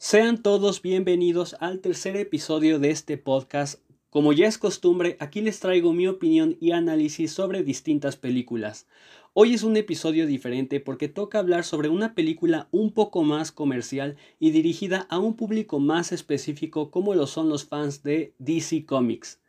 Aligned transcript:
Sean 0.00 0.40
todos 0.44 0.80
bienvenidos 0.80 1.56
al 1.58 1.80
tercer 1.80 2.16
episodio 2.16 2.78
de 2.78 2.90
este 2.90 3.18
podcast. 3.18 3.80
Como 4.10 4.32
ya 4.32 4.46
es 4.46 4.56
costumbre, 4.56 5.16
aquí 5.18 5.40
les 5.40 5.58
traigo 5.58 5.92
mi 5.92 6.06
opinión 6.06 6.56
y 6.60 6.70
análisis 6.70 7.32
sobre 7.32 7.64
distintas 7.64 8.14
películas. 8.14 8.86
Hoy 9.34 9.54
es 9.54 9.64
un 9.64 9.76
episodio 9.76 10.28
diferente 10.28 10.78
porque 10.78 11.08
toca 11.08 11.40
hablar 11.40 11.64
sobre 11.64 11.88
una 11.88 12.14
película 12.14 12.68
un 12.70 12.92
poco 12.92 13.24
más 13.24 13.50
comercial 13.50 14.16
y 14.38 14.52
dirigida 14.52 15.08
a 15.10 15.18
un 15.18 15.34
público 15.34 15.80
más 15.80 16.12
específico 16.12 16.92
como 16.92 17.16
lo 17.16 17.26
son 17.26 17.48
los 17.48 17.64
fans 17.64 18.04
de 18.04 18.34
DC 18.38 18.86
Comics. 18.86 19.40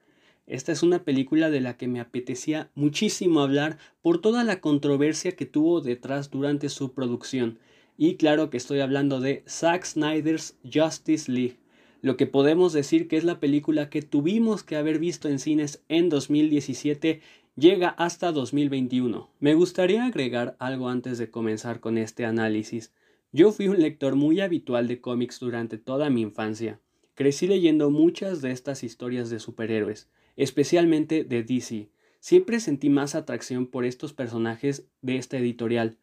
Esta 0.48 0.72
es 0.72 0.82
una 0.82 1.04
película 1.04 1.52
de 1.52 1.62
la 1.62 1.78
que 1.78 1.88
me 1.88 2.00
apetecía 2.00 2.72
muchísimo 2.74 3.42
hablar 3.42 3.78
por 4.02 4.20
toda 4.20 4.44
la 4.44 4.62
controversia 4.62 5.36
que 5.36 5.46
tuvo 5.46 5.80
detrás 5.80 6.32
durante 6.32 6.70
su 6.70 6.94
producción. 6.94 7.60
Y 8.02 8.16
claro 8.16 8.50
que 8.50 8.56
estoy 8.56 8.80
hablando 8.80 9.20
de 9.20 9.44
Zack 9.46 9.84
Snyder's 9.84 10.56
Justice 10.64 11.30
League, 11.30 11.58
lo 12.02 12.16
que 12.16 12.28
podemos 12.28 12.72
decir 12.72 13.10
que 13.10 13.18
es 13.18 13.26
la 13.26 13.42
película 13.42 13.90
que 13.90 14.02
tuvimos 14.02 14.64
que 14.64 14.78
haber 14.78 15.00
visto 15.00 15.28
en 15.28 15.38
cines 15.38 15.84
en 15.90 16.08
2017 16.08 17.20
llega 17.58 17.90
hasta 17.90 18.32
2021. 18.32 19.30
Me 19.42 19.54
gustaría 19.54 20.06
agregar 20.06 20.56
algo 20.60 20.88
antes 20.88 21.18
de 21.18 21.30
comenzar 21.30 21.82
con 21.82 21.98
este 21.98 22.24
análisis. 22.24 22.94
Yo 23.34 23.52
fui 23.52 23.68
un 23.68 23.82
lector 23.82 24.16
muy 24.16 24.40
habitual 24.40 24.88
de 24.88 25.02
cómics 25.02 25.38
durante 25.42 25.78
toda 25.78 26.10
mi 26.10 26.22
infancia. 26.22 26.80
Crecí 27.16 27.48
leyendo 27.48 27.90
muchas 27.90 28.42
de 28.42 28.52
estas 28.52 28.86
historias 28.86 29.30
de 29.30 29.40
superhéroes 29.40 30.08
especialmente 30.40 31.26
de 31.26 31.44
DC. 31.44 31.90
Siempre 32.22 32.62
sentí 32.62 32.90
más 32.90 33.14
atracción 33.14 33.68
por 33.68 33.84
estos 33.84 34.14
personajes 34.14 34.88
de 35.02 35.18
esta 35.18 35.38
editorial. 35.38 35.98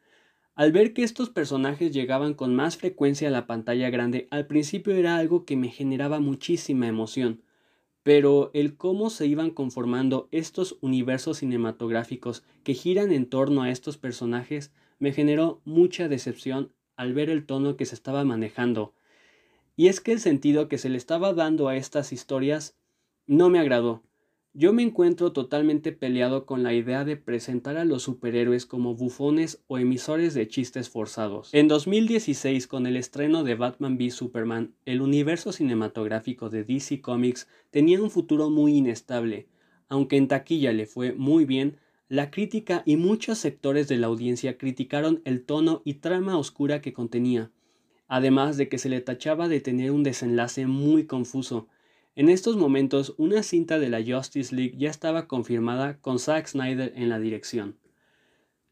Al 0.56 0.72
ver 0.72 0.94
que 0.94 1.02
estos 1.02 1.28
personajes 1.28 1.92
llegaban 1.92 2.32
con 2.32 2.54
más 2.54 2.78
frecuencia 2.78 3.28
a 3.28 3.30
la 3.30 3.46
pantalla 3.46 3.90
grande, 3.90 4.26
al 4.30 4.46
principio 4.46 4.94
era 4.94 5.18
algo 5.18 5.44
que 5.44 5.54
me 5.54 5.68
generaba 5.68 6.18
muchísima 6.18 6.88
emoción, 6.88 7.42
pero 8.02 8.50
el 8.54 8.78
cómo 8.78 9.10
se 9.10 9.26
iban 9.26 9.50
conformando 9.50 10.28
estos 10.30 10.78
universos 10.80 11.38
cinematográficos 11.38 12.42
que 12.64 12.72
giran 12.72 13.12
en 13.12 13.26
torno 13.26 13.62
a 13.62 13.70
estos 13.70 13.98
personajes 13.98 14.72
me 14.98 15.12
generó 15.12 15.60
mucha 15.66 16.08
decepción 16.08 16.72
al 16.96 17.12
ver 17.12 17.28
el 17.28 17.44
tono 17.44 17.76
que 17.76 17.84
se 17.84 17.94
estaba 17.94 18.24
manejando. 18.24 18.94
Y 19.76 19.88
es 19.88 20.00
que 20.00 20.12
el 20.12 20.20
sentido 20.20 20.68
que 20.68 20.78
se 20.78 20.88
le 20.88 20.96
estaba 20.96 21.34
dando 21.34 21.68
a 21.68 21.76
estas 21.76 22.14
historias 22.14 22.78
no 23.26 23.50
me 23.50 23.58
agradó. 23.58 24.02
Yo 24.58 24.72
me 24.72 24.82
encuentro 24.82 25.32
totalmente 25.32 25.92
peleado 25.92 26.46
con 26.46 26.62
la 26.62 26.72
idea 26.72 27.04
de 27.04 27.18
presentar 27.18 27.76
a 27.76 27.84
los 27.84 28.04
superhéroes 28.04 28.64
como 28.64 28.94
bufones 28.94 29.62
o 29.66 29.76
emisores 29.76 30.32
de 30.32 30.48
chistes 30.48 30.88
forzados. 30.88 31.52
En 31.52 31.68
2016, 31.68 32.66
con 32.66 32.86
el 32.86 32.96
estreno 32.96 33.44
de 33.44 33.54
Batman 33.54 33.98
v 33.98 34.10
Superman, 34.10 34.72
el 34.86 35.02
universo 35.02 35.52
cinematográfico 35.52 36.48
de 36.48 36.64
DC 36.64 37.02
Comics 37.02 37.46
tenía 37.70 38.00
un 38.00 38.10
futuro 38.10 38.48
muy 38.48 38.78
inestable. 38.78 39.46
Aunque 39.90 40.16
en 40.16 40.26
taquilla 40.26 40.72
le 40.72 40.86
fue 40.86 41.12
muy 41.12 41.44
bien, 41.44 41.76
la 42.08 42.30
crítica 42.30 42.82
y 42.86 42.96
muchos 42.96 43.36
sectores 43.36 43.88
de 43.88 43.98
la 43.98 44.06
audiencia 44.06 44.56
criticaron 44.56 45.20
el 45.26 45.44
tono 45.44 45.82
y 45.84 45.94
trama 45.94 46.38
oscura 46.38 46.80
que 46.80 46.94
contenía, 46.94 47.50
además 48.08 48.56
de 48.56 48.70
que 48.70 48.78
se 48.78 48.88
le 48.88 49.02
tachaba 49.02 49.48
de 49.48 49.60
tener 49.60 49.90
un 49.90 50.02
desenlace 50.02 50.66
muy 50.66 51.04
confuso, 51.04 51.68
en 52.16 52.30
estos 52.30 52.56
momentos, 52.56 53.14
una 53.18 53.42
cinta 53.42 53.78
de 53.78 53.90
la 53.90 54.02
Justice 54.02 54.54
League 54.54 54.74
ya 54.78 54.88
estaba 54.88 55.28
confirmada 55.28 55.98
con 55.98 56.18
Zack 56.18 56.46
Snyder 56.46 56.94
en 56.96 57.10
la 57.10 57.20
dirección. 57.20 57.76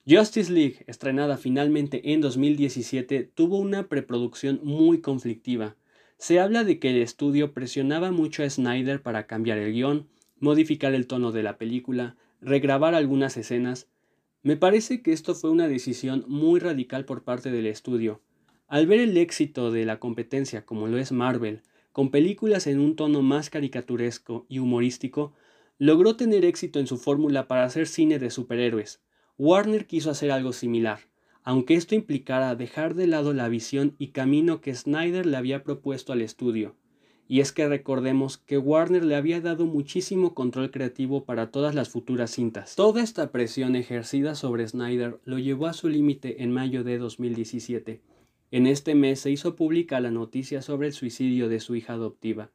Justice 0.08 0.50
League, 0.50 0.82
estrenada 0.86 1.36
finalmente 1.36 2.14
en 2.14 2.22
2017, 2.22 3.30
tuvo 3.34 3.58
una 3.58 3.88
preproducción 3.88 4.60
muy 4.62 5.02
conflictiva. 5.02 5.76
Se 6.16 6.40
habla 6.40 6.64
de 6.64 6.78
que 6.78 6.88
el 6.88 7.02
estudio 7.02 7.52
presionaba 7.52 8.12
mucho 8.12 8.42
a 8.42 8.48
Snyder 8.48 9.02
para 9.02 9.26
cambiar 9.26 9.58
el 9.58 9.74
guion, 9.74 10.08
modificar 10.40 10.94
el 10.94 11.06
tono 11.06 11.30
de 11.30 11.42
la 11.42 11.58
película, 11.58 12.16
regrabar 12.40 12.94
algunas 12.94 13.36
escenas. 13.36 13.88
Me 14.42 14.56
parece 14.56 15.02
que 15.02 15.12
esto 15.12 15.34
fue 15.34 15.50
una 15.50 15.68
decisión 15.68 16.24
muy 16.28 16.60
radical 16.60 17.04
por 17.04 17.24
parte 17.24 17.50
del 17.50 17.66
estudio. 17.66 18.22
Al 18.68 18.86
ver 18.86 19.00
el 19.00 19.18
éxito 19.18 19.70
de 19.70 19.84
la 19.84 20.00
competencia 20.00 20.64
como 20.64 20.88
lo 20.88 20.96
es 20.96 21.12
Marvel, 21.12 21.60
con 21.94 22.10
películas 22.10 22.66
en 22.66 22.80
un 22.80 22.96
tono 22.96 23.22
más 23.22 23.50
caricaturesco 23.50 24.46
y 24.48 24.58
humorístico, 24.58 25.32
logró 25.78 26.16
tener 26.16 26.44
éxito 26.44 26.80
en 26.80 26.88
su 26.88 26.96
fórmula 26.96 27.46
para 27.46 27.62
hacer 27.62 27.86
cine 27.86 28.18
de 28.18 28.30
superhéroes. 28.30 29.00
Warner 29.38 29.86
quiso 29.86 30.10
hacer 30.10 30.32
algo 30.32 30.52
similar, 30.52 30.98
aunque 31.44 31.74
esto 31.74 31.94
implicara 31.94 32.56
dejar 32.56 32.96
de 32.96 33.06
lado 33.06 33.32
la 33.32 33.48
visión 33.48 33.94
y 33.96 34.08
camino 34.08 34.60
que 34.60 34.74
Snyder 34.74 35.24
le 35.24 35.36
había 35.36 35.62
propuesto 35.62 36.12
al 36.12 36.22
estudio. 36.22 36.74
Y 37.28 37.38
es 37.38 37.52
que 37.52 37.68
recordemos 37.68 38.38
que 38.38 38.58
Warner 38.58 39.04
le 39.04 39.14
había 39.14 39.40
dado 39.40 39.64
muchísimo 39.64 40.34
control 40.34 40.72
creativo 40.72 41.24
para 41.24 41.52
todas 41.52 41.76
las 41.76 41.90
futuras 41.90 42.32
cintas. 42.32 42.74
Toda 42.74 43.04
esta 43.04 43.30
presión 43.30 43.76
ejercida 43.76 44.34
sobre 44.34 44.66
Snyder 44.66 45.20
lo 45.24 45.38
llevó 45.38 45.68
a 45.68 45.72
su 45.72 45.88
límite 45.88 46.42
en 46.42 46.50
mayo 46.50 46.82
de 46.82 46.98
2017, 46.98 48.00
en 48.54 48.68
este 48.68 48.94
mes 48.94 49.18
se 49.18 49.32
hizo 49.32 49.56
pública 49.56 49.98
la 49.98 50.12
noticia 50.12 50.62
sobre 50.62 50.86
el 50.86 50.92
suicidio 50.92 51.48
de 51.48 51.58
su 51.58 51.74
hija 51.74 51.94
adoptiva, 51.94 52.52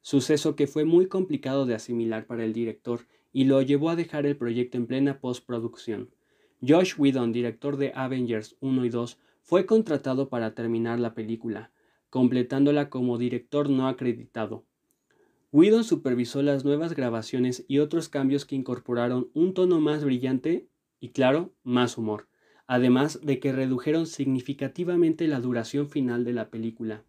suceso 0.00 0.54
que 0.54 0.68
fue 0.68 0.84
muy 0.84 1.06
complicado 1.06 1.66
de 1.66 1.74
asimilar 1.74 2.28
para 2.28 2.44
el 2.44 2.52
director 2.52 3.08
y 3.32 3.42
lo 3.42 3.60
llevó 3.60 3.90
a 3.90 3.96
dejar 3.96 4.24
el 4.24 4.36
proyecto 4.36 4.76
en 4.76 4.86
plena 4.86 5.18
postproducción. 5.18 6.10
Josh 6.64 6.94
Whedon, 6.96 7.32
director 7.32 7.76
de 7.76 7.90
Avengers 7.92 8.54
1 8.60 8.84
y 8.84 8.88
2, 8.88 9.18
fue 9.40 9.66
contratado 9.66 10.28
para 10.28 10.54
terminar 10.54 11.00
la 11.00 11.12
película, 11.12 11.72
completándola 12.08 12.88
como 12.88 13.18
director 13.18 13.68
no 13.68 13.88
acreditado. 13.88 14.64
Whedon 15.50 15.82
supervisó 15.82 16.42
las 16.42 16.64
nuevas 16.64 16.94
grabaciones 16.94 17.64
y 17.66 17.80
otros 17.80 18.08
cambios 18.08 18.44
que 18.44 18.54
incorporaron 18.54 19.28
un 19.34 19.54
tono 19.54 19.80
más 19.80 20.04
brillante 20.04 20.68
y, 21.00 21.08
claro, 21.08 21.52
más 21.64 21.98
humor 21.98 22.28
además 22.72 23.20
de 23.22 23.38
que 23.38 23.52
redujeron 23.52 24.06
significativamente 24.06 25.28
la 25.28 25.40
duración 25.40 25.90
final 25.90 26.24
de 26.24 26.32
la 26.32 26.48
película. 26.48 27.04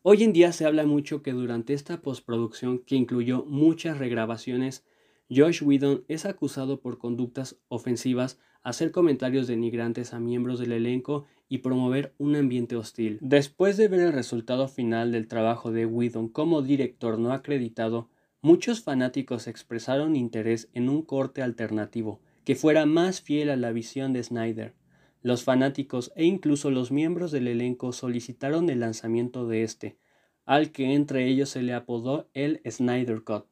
Hoy 0.00 0.24
en 0.24 0.32
día 0.32 0.52
se 0.52 0.64
habla 0.64 0.86
mucho 0.86 1.22
que 1.22 1.32
durante 1.32 1.74
esta 1.74 2.00
postproducción, 2.00 2.78
que 2.78 2.96
incluyó 2.96 3.44
muchas 3.44 3.98
regrabaciones, 3.98 4.82
Josh 5.28 5.62
Whedon 5.62 6.04
es 6.08 6.24
acusado 6.24 6.80
por 6.80 6.96
conductas 6.96 7.58
ofensivas, 7.68 8.38
hacer 8.62 8.92
comentarios 8.92 9.46
denigrantes 9.46 10.14
a 10.14 10.20
miembros 10.20 10.58
del 10.58 10.72
elenco 10.72 11.26
y 11.50 11.58
promover 11.58 12.14
un 12.16 12.34
ambiente 12.34 12.76
hostil. 12.76 13.18
Después 13.20 13.76
de 13.76 13.88
ver 13.88 14.00
el 14.00 14.14
resultado 14.14 14.68
final 14.68 15.12
del 15.12 15.28
trabajo 15.28 15.70
de 15.70 15.84
Whedon 15.84 16.30
como 16.30 16.62
director 16.62 17.18
no 17.18 17.34
acreditado, 17.34 18.08
muchos 18.40 18.80
fanáticos 18.80 19.46
expresaron 19.46 20.16
interés 20.16 20.70
en 20.72 20.88
un 20.88 21.02
corte 21.02 21.42
alternativo, 21.42 22.22
que 22.50 22.56
fuera 22.56 22.84
más 22.84 23.20
fiel 23.20 23.48
a 23.48 23.54
la 23.54 23.70
visión 23.70 24.12
de 24.12 24.24
Snyder. 24.24 24.74
Los 25.22 25.44
fanáticos 25.44 26.10
e 26.16 26.24
incluso 26.24 26.72
los 26.72 26.90
miembros 26.90 27.30
del 27.30 27.46
elenco 27.46 27.92
solicitaron 27.92 28.68
el 28.70 28.80
lanzamiento 28.80 29.46
de 29.46 29.62
este, 29.62 29.98
al 30.46 30.72
que 30.72 30.94
entre 30.94 31.28
ellos 31.28 31.48
se 31.48 31.62
le 31.62 31.74
apodó 31.74 32.28
el 32.34 32.60
Snyder 32.68 33.22
Cut. 33.22 33.44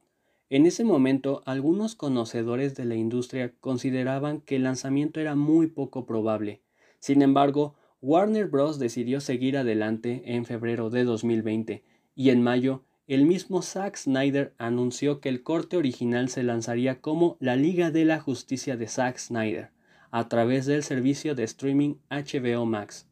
En 0.49 0.65
ese 0.65 0.83
momento, 0.83 1.43
algunos 1.45 1.95
conocedores 1.95 2.75
de 2.75 2.83
la 2.83 2.95
industria 2.95 3.53
consideraban 3.61 4.41
que 4.41 4.57
el 4.57 4.63
lanzamiento 4.63 5.21
era 5.21 5.33
muy 5.33 5.67
poco 5.67 6.05
probable. 6.05 6.61
Sin 6.99 7.21
embargo, 7.21 7.75
Warner 8.01 8.47
Bros. 8.47 8.79
decidió 8.79 9.21
seguir 9.21 9.55
adelante 9.55 10.23
en 10.25 10.43
febrero 10.43 10.89
de 10.89 11.05
2020 11.05 11.85
y 12.15 12.31
en 12.31 12.43
mayo 12.43 12.83
el 13.09 13.25
mismo 13.25 13.63
Zack 13.63 13.97
Snyder 13.97 14.53
anunció 14.59 15.19
que 15.19 15.29
el 15.29 15.41
corte 15.41 15.77
original 15.77 16.29
se 16.29 16.43
lanzaría 16.43 17.01
como 17.01 17.37
La 17.39 17.55
Liga 17.55 17.89
de 17.89 18.05
la 18.05 18.19
Justicia 18.19 18.77
de 18.77 18.87
Zack 18.87 19.17
Snyder 19.17 19.71
a 20.11 20.29
través 20.29 20.67
del 20.67 20.83
servicio 20.83 21.33
de 21.33 21.43
streaming 21.43 21.95
HBO 22.11 22.67
Max, 22.67 23.07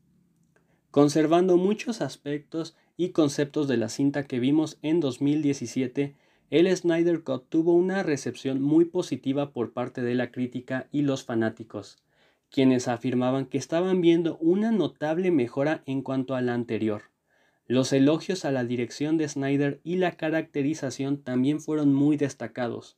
conservando 0.91 1.57
muchos 1.57 2.01
aspectos 2.01 2.75
y 2.95 3.09
conceptos 3.09 3.67
de 3.67 3.77
la 3.77 3.89
cinta 3.89 4.27
que 4.27 4.39
vimos 4.39 4.77
en 4.83 4.99
2017. 4.99 6.15
El 6.51 6.77
Snyder 6.77 7.23
Cut 7.23 7.49
tuvo 7.49 7.73
una 7.73 8.03
recepción 8.03 8.61
muy 8.61 8.85
positiva 8.85 9.51
por 9.51 9.73
parte 9.73 10.03
de 10.03 10.13
la 10.13 10.31
crítica 10.31 10.87
y 10.91 11.01
los 11.01 11.23
fanáticos, 11.23 11.97
quienes 12.51 12.87
afirmaban 12.87 13.47
que 13.47 13.57
estaban 13.57 14.01
viendo 14.01 14.37
una 14.37 14.71
notable 14.71 15.31
mejora 15.31 15.81
en 15.87 16.03
cuanto 16.03 16.35
a 16.35 16.41
la 16.41 16.53
anterior. 16.53 17.16
Los 17.67 17.91
elogios 17.91 18.45
a 18.45 18.51
la 18.51 18.63
dirección 18.63 19.17
de 19.17 19.27
Snyder 19.27 19.81
y 19.83 19.97
la 19.97 20.15
caracterización 20.15 21.17
también 21.17 21.59
fueron 21.59 21.93
muy 21.93 22.15
destacados. 22.15 22.97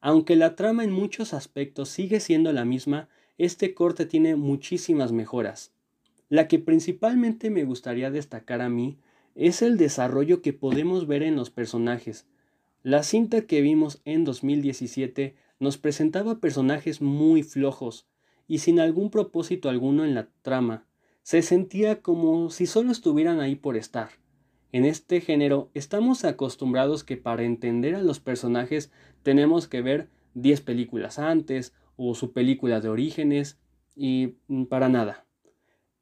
Aunque 0.00 0.36
la 0.36 0.54
trama 0.54 0.84
en 0.84 0.92
muchos 0.92 1.34
aspectos 1.34 1.88
sigue 1.88 2.20
siendo 2.20 2.52
la 2.52 2.64
misma, 2.64 3.08
este 3.38 3.74
corte 3.74 4.06
tiene 4.06 4.36
muchísimas 4.36 5.10
mejoras. 5.10 5.72
La 6.28 6.46
que 6.46 6.60
principalmente 6.60 7.50
me 7.50 7.64
gustaría 7.64 8.12
destacar 8.12 8.60
a 8.60 8.68
mí 8.68 8.98
es 9.34 9.62
el 9.62 9.76
desarrollo 9.76 10.42
que 10.42 10.52
podemos 10.52 11.08
ver 11.08 11.24
en 11.24 11.34
los 11.34 11.50
personajes. 11.50 12.26
La 12.84 13.02
cinta 13.02 13.42
que 13.42 13.62
vimos 13.62 14.00
en 14.04 14.24
2017 14.24 15.34
nos 15.58 15.76
presentaba 15.76 16.38
personajes 16.38 17.00
muy 17.00 17.42
flojos 17.42 18.06
y 18.46 18.58
sin 18.58 18.78
algún 18.78 19.10
propósito 19.10 19.68
alguno 19.68 20.04
en 20.04 20.14
la 20.14 20.28
trama, 20.42 20.86
se 21.24 21.40
sentía 21.40 22.02
como 22.02 22.50
si 22.50 22.66
solo 22.66 22.92
estuvieran 22.92 23.40
ahí 23.40 23.56
por 23.56 23.78
estar. 23.78 24.10
En 24.72 24.84
este 24.84 25.22
género 25.22 25.70
estamos 25.72 26.22
acostumbrados 26.24 27.02
que 27.02 27.16
para 27.16 27.44
entender 27.44 27.94
a 27.94 28.02
los 28.02 28.20
personajes 28.20 28.92
tenemos 29.22 29.66
que 29.66 29.80
ver 29.80 30.10
10 30.34 30.60
películas 30.60 31.18
antes 31.18 31.72
o 31.96 32.14
su 32.14 32.32
película 32.32 32.80
de 32.80 32.90
orígenes 32.90 33.58
y 33.96 34.36
mm, 34.48 34.64
para 34.64 34.90
nada. 34.90 35.26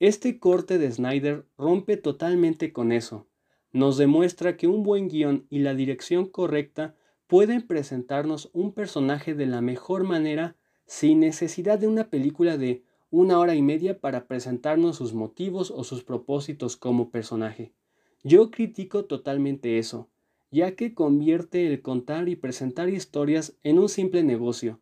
Este 0.01 0.41
corte 0.41 0.79
de 0.79 0.91
Snyder 0.91 1.47
rompe 1.57 1.97
totalmente 1.97 2.73
con 2.73 2.91
eso. 2.91 3.29
Nos 3.71 3.99
demuestra 3.99 4.57
que 4.57 4.67
un 4.67 4.83
buen 4.83 5.09
guion 5.09 5.47
y 5.51 5.61
la 5.61 5.75
dirección 5.75 6.27
correcta 6.27 6.97
pueden 7.29 7.63
presentarnos 7.63 8.51
un 8.53 8.73
personaje 8.73 9.35
de 9.35 9.47
la 9.47 9.61
mejor 9.61 10.03
manera 10.03 10.57
sin 10.85 11.21
necesidad 11.21 11.79
de 11.79 11.87
una 11.87 12.11
película 12.11 12.59
de 12.59 12.83
una 13.13 13.39
hora 13.39 13.55
y 13.55 13.61
media 13.61 14.01
para 14.01 14.27
presentarnos 14.27 14.97
sus 14.97 15.13
motivos 15.13 15.71
o 15.71 15.85
sus 15.85 16.03
propósitos 16.03 16.79
como 16.79 17.11
personaje. 17.11 17.75
Yo 18.25 18.51
critico 18.51 19.05
totalmente 19.05 19.79
eso, 19.79 20.09
ya 20.51 20.75
que 20.77 20.95
convierte 20.95 21.67
el 21.67 21.83
contar 21.83 22.31
y 22.31 22.37
presentar 22.37 22.89
historias 22.89 23.55
en 23.63 23.79
un 23.79 23.91
simple 23.91 24.23
negocio. 24.23 24.81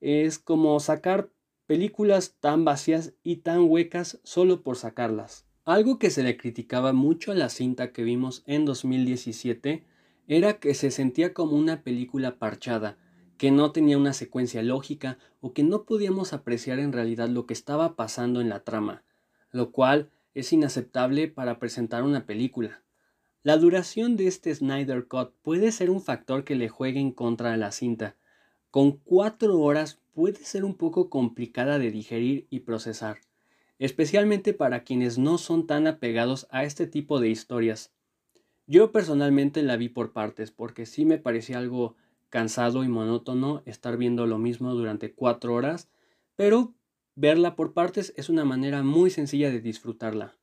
Es 0.00 0.38
como 0.38 0.78
sacar 0.78 1.30
películas 1.66 2.36
tan 2.38 2.64
vacías 2.64 3.14
y 3.24 3.38
tan 3.38 3.68
huecas 3.68 4.20
solo 4.22 4.62
por 4.62 4.76
sacarlas. 4.76 5.44
Algo 5.64 5.98
que 5.98 6.10
se 6.10 6.22
le 6.22 6.36
criticaba 6.36 6.92
mucho 6.92 7.32
a 7.32 7.34
la 7.34 7.48
cinta 7.48 7.92
que 7.92 8.04
vimos 8.04 8.44
en 8.46 8.64
2017 8.64 9.84
era 10.28 10.60
que 10.60 10.74
se 10.74 10.92
sentía 10.92 11.34
como 11.34 11.56
una 11.56 11.82
película 11.82 12.38
parchada, 12.38 12.96
que 13.42 13.50
no 13.50 13.72
tenía 13.72 13.98
una 13.98 14.12
secuencia 14.12 14.62
lógica 14.62 15.18
o 15.40 15.52
que 15.52 15.64
no 15.64 15.82
podíamos 15.82 16.32
apreciar 16.32 16.78
en 16.78 16.92
realidad 16.92 17.28
lo 17.28 17.44
que 17.44 17.54
estaba 17.54 17.96
pasando 17.96 18.40
en 18.40 18.48
la 18.48 18.62
trama, 18.62 19.02
lo 19.50 19.72
cual 19.72 20.10
es 20.32 20.52
inaceptable 20.52 21.26
para 21.26 21.58
presentar 21.58 22.04
una 22.04 22.24
película. 22.24 22.84
La 23.42 23.56
duración 23.56 24.16
de 24.16 24.28
este 24.28 24.54
Snyder 24.54 25.08
Cut 25.08 25.32
puede 25.42 25.72
ser 25.72 25.90
un 25.90 26.00
factor 26.00 26.44
que 26.44 26.54
le 26.54 26.68
juegue 26.68 27.00
en 27.00 27.10
contra 27.10 27.50
de 27.50 27.56
la 27.56 27.72
cinta. 27.72 28.14
Con 28.70 28.92
cuatro 28.98 29.58
horas 29.58 29.98
puede 30.12 30.44
ser 30.44 30.64
un 30.64 30.76
poco 30.76 31.10
complicada 31.10 31.80
de 31.80 31.90
digerir 31.90 32.46
y 32.48 32.60
procesar, 32.60 33.18
especialmente 33.80 34.54
para 34.54 34.84
quienes 34.84 35.18
no 35.18 35.36
son 35.36 35.66
tan 35.66 35.88
apegados 35.88 36.46
a 36.52 36.62
este 36.62 36.86
tipo 36.86 37.18
de 37.18 37.30
historias. 37.30 37.90
Yo 38.68 38.92
personalmente 38.92 39.64
la 39.64 39.76
vi 39.76 39.88
por 39.88 40.12
partes 40.12 40.52
porque 40.52 40.86
sí 40.86 41.04
me 41.04 41.18
parecía 41.18 41.58
algo 41.58 41.96
cansado 42.32 42.82
y 42.82 42.88
monótono 42.88 43.62
estar 43.66 43.98
viendo 43.98 44.26
lo 44.26 44.38
mismo 44.38 44.72
durante 44.74 45.12
cuatro 45.12 45.52
horas, 45.52 45.90
pero 46.34 46.74
verla 47.14 47.56
por 47.56 47.74
partes 47.74 48.14
es 48.16 48.30
una 48.30 48.46
manera 48.46 48.82
muy 48.82 49.10
sencilla 49.10 49.50
de 49.50 49.60
disfrutarla. 49.60 50.34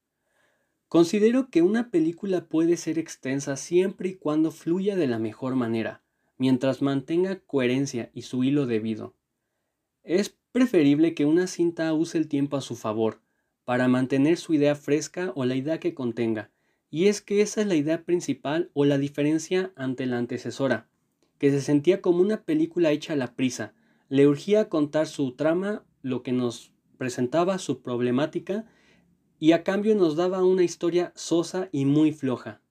Considero 0.87 1.49
que 1.49 1.63
una 1.63 1.89
película 1.89 2.45
puede 2.45 2.77
ser 2.77 2.99
extensa 2.99 3.55
siempre 3.57 4.09
y 4.09 4.15
cuando 4.15 4.51
fluya 4.51 4.95
de 4.95 5.07
la 5.07 5.17
mejor 5.17 5.55
manera, 5.55 6.03
mientras 6.37 6.83
mantenga 6.83 7.39
coherencia 7.39 8.11
y 8.13 8.21
su 8.21 8.43
hilo 8.43 8.67
debido. 8.67 9.15
Es 10.03 10.37
preferible 10.51 11.15
que 11.15 11.25
una 11.25 11.47
cinta 11.47 11.91
use 11.93 12.19
el 12.19 12.27
tiempo 12.27 12.55
a 12.55 12.61
su 12.61 12.75
favor, 12.75 13.19
para 13.65 13.87
mantener 13.87 14.37
su 14.37 14.53
idea 14.53 14.75
fresca 14.75 15.31
o 15.33 15.43
la 15.43 15.55
idea 15.55 15.79
que 15.79 15.95
contenga, 15.95 16.51
y 16.91 17.07
es 17.07 17.21
que 17.21 17.41
esa 17.41 17.61
es 17.61 17.67
la 17.67 17.75
idea 17.75 18.03
principal 18.03 18.69
o 18.75 18.85
la 18.85 18.99
diferencia 18.99 19.73
ante 19.75 20.05
la 20.05 20.19
antecesora 20.19 20.87
que 21.39 21.49
se 21.49 21.61
sentía 21.61 22.01
como 22.01 22.21
una 22.21 22.43
película 22.43 22.91
hecha 22.91 23.13
a 23.13 23.15
la 23.15 23.33
prisa. 23.35 23.73
Le 24.09 24.27
urgía 24.27 24.69
contar 24.69 25.07
su 25.07 25.31
trama, 25.31 25.83
lo 26.03 26.21
que 26.21 26.31
nos 26.31 26.71
presentaba, 26.97 27.57
su 27.57 27.81
problemática, 27.81 28.65
y 29.39 29.53
a 29.53 29.63
cambio 29.63 29.95
nos 29.95 30.15
daba 30.15 30.43
una 30.43 30.63
historia 30.63 31.13
sosa 31.15 31.69
y 31.71 31.85
muy 31.85 32.11
floja. 32.11 32.61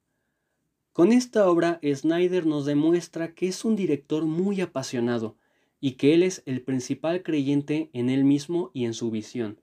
Con 0.93 1.13
esta 1.13 1.49
obra, 1.49 1.81
Snyder 1.83 2.45
nos 2.45 2.67
demuestra 2.67 3.35
que 3.35 3.49
es 3.49 3.65
un 3.65 3.75
director 3.75 4.25
muy 4.25 4.61
apasionado 4.61 5.37
y 5.81 5.93
que 5.93 6.13
él 6.13 6.23
es 6.23 6.43
el 6.45 6.61
principal 6.61 7.23
creyente 7.23 7.89
en 7.93 8.11
él 8.11 8.25
mismo 8.25 8.71
y 8.75 8.85
en 8.85 8.95
su 8.95 9.11
visión. 9.11 9.61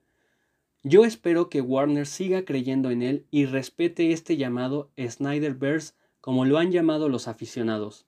Yo 0.82 1.04
espero 1.04 1.50
que 1.50 1.62
Warner 1.62 2.08
siga 2.08 2.46
creyendo 2.46 2.90
en 2.90 3.02
él 3.02 3.26
y 3.32 3.46
respete 3.46 4.12
este 4.12 4.38
llamado 4.38 4.92
Snyderverse 4.98 5.94
como 6.22 6.46
lo 6.46 6.58
han 6.58 6.72
llamado 6.72 7.10
los 7.10 7.28
aficionados. 7.28 8.08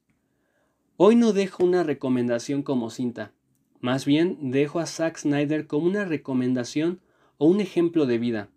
Hoy 0.99 1.15
no 1.15 1.31
dejo 1.31 1.63
una 1.63 1.83
recomendación 1.83 2.63
como 2.63 2.89
cinta, 2.89 3.31
más 3.81 4.03
bien 4.03 4.49
dejo 4.49 4.79
a 4.79 4.87
Zack 4.87 5.19
Snyder 5.19 5.67
como 5.67 5.85
una 5.85 6.05
recomendación 6.05 7.01
o 7.37 7.45
un 7.45 7.61
ejemplo 7.61 8.07
de 8.07 8.17
vida, 8.17 8.49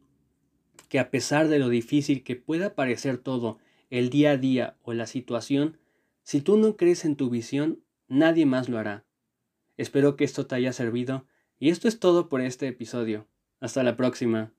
que 0.88 0.98
a 0.98 1.10
pesar 1.10 1.48
de 1.48 1.58
lo 1.58 1.68
difícil 1.68 2.24
que 2.24 2.36
pueda 2.36 2.74
parecer 2.74 3.18
todo, 3.18 3.58
el 3.90 4.08
día 4.08 4.30
a 4.30 4.36
día 4.38 4.78
o 4.84 4.94
la 4.94 5.06
situación, 5.06 5.76
si 6.22 6.40
tú 6.40 6.56
no 6.56 6.78
crees 6.78 7.04
en 7.04 7.14
tu 7.14 7.28
visión, 7.28 7.80
nadie 8.08 8.46
más 8.46 8.70
lo 8.70 8.78
hará. 8.78 9.04
Espero 9.76 10.16
que 10.16 10.24
esto 10.24 10.46
te 10.46 10.54
haya 10.54 10.72
servido 10.72 11.26
y 11.58 11.68
esto 11.68 11.88
es 11.88 11.98
todo 12.00 12.30
por 12.30 12.40
este 12.40 12.68
episodio. 12.68 13.26
Hasta 13.60 13.82
la 13.82 13.98
próxima. 13.98 14.50